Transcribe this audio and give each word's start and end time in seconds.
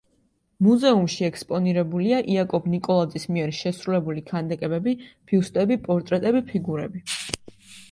მუზეუმში 0.67 1.27
ექსპონირებულია 1.27 2.21
იაკობ 2.37 2.65
ნიკოლაძის 2.77 3.29
მიერ 3.37 3.53
შესრულებული 3.59 4.25
ქანდაკებები: 4.33 4.97
ბიუსტები, 5.13 5.81
პორტრეტები, 5.87 6.45
ფიგურები. 6.51 7.07